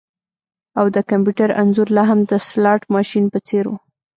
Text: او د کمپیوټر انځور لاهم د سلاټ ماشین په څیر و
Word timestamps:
او 0.79 0.85
د 0.95 0.97
کمپیوټر 1.09 1.49
انځور 1.61 1.87
لاهم 1.97 2.19
د 2.31 2.31
سلاټ 2.49 2.81
ماشین 2.95 3.25
په 3.33 3.39
څیر 3.47 3.65
و 3.69 3.73